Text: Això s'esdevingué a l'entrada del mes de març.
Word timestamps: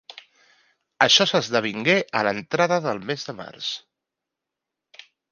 Això 1.05 1.25
s'esdevingué 1.31 1.97
a 2.19 2.23
l'entrada 2.27 2.79
del 2.85 3.01
mes 3.09 3.27
de 3.27 3.35
març. 3.41 3.69